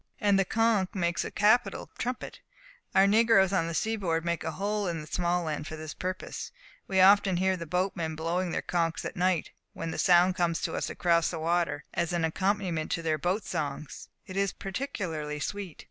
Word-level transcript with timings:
And 0.19 0.39
the 0.39 0.45
conch 0.45 0.95
makes 0.95 1.23
a 1.23 1.29
capital 1.29 1.91
trumpet; 1.99 2.39
our 2.95 3.05
negroes 3.05 3.53
on 3.53 3.67
the 3.67 3.75
seaboard 3.75 4.25
make 4.25 4.43
a 4.43 4.49
hole 4.53 4.87
in 4.87 4.99
the 4.99 5.05
small 5.05 5.47
end 5.47 5.67
for 5.67 5.75
this 5.75 5.93
purpose. 5.93 6.51
We 6.87 6.99
often 6.99 7.37
hear 7.37 7.55
the 7.55 7.67
boatmen 7.67 8.15
blowing 8.15 8.49
their 8.49 8.63
conchs 8.63 9.05
at 9.05 9.15
night; 9.15 9.51
and 9.75 9.79
when 9.79 9.91
the 9.91 9.99
sound 9.99 10.33
comes 10.35 10.59
to 10.61 10.73
us 10.73 10.89
across 10.89 11.29
the 11.29 11.37
water, 11.37 11.85
as 11.93 12.13
an 12.13 12.25
accompaniment 12.25 12.89
to 12.93 13.03
their 13.03 13.19
boat 13.19 13.45
songs, 13.45 14.09
it 14.25 14.35
is 14.35 14.53
particularly 14.53 15.39
sweet." 15.39 15.79